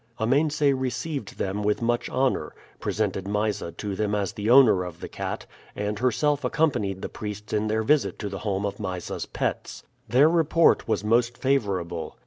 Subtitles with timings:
[0.19, 5.07] Amense received them with much honor, presented Mysa to them as the owner of the
[5.07, 9.83] cat, and herself accompanied the priests in their visit to the home of Mysa's pets.
[10.09, 12.17] Their report was most favorable.